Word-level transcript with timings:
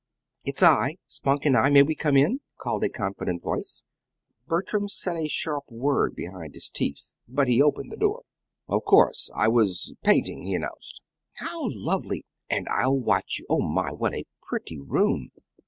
"It's 0.43 0.63
I 0.63 0.95
Spunk 1.05 1.45
and 1.45 1.55
I. 1.55 1.69
May 1.69 1.83
we 1.83 1.93
come 1.93 2.17
in?" 2.17 2.39
called 2.57 2.83
a 2.83 2.89
confident 2.89 3.43
voice. 3.43 3.83
Bertram 4.47 4.89
said 4.89 5.15
a 5.15 5.27
sharp 5.27 5.65
word 5.69 6.15
behind 6.15 6.55
his 6.55 6.71
teeth 6.71 7.13
but 7.27 7.47
he 7.47 7.61
opened 7.61 7.91
the 7.91 7.97
door. 7.97 8.23
"Of 8.67 8.83
course! 8.83 9.29
I 9.35 9.47
was 9.47 9.93
painting," 10.03 10.41
he 10.41 10.55
announced. 10.55 11.03
"How 11.33 11.67
lovely! 11.69 12.25
And 12.49 12.65
I'll 12.67 12.97
watch 12.97 13.35
you. 13.37 13.45
Oh, 13.47 13.61
my 13.61 13.91
what 13.91 14.15
a 14.15 14.25
pretty 14.41 14.79
room!" 14.79 15.29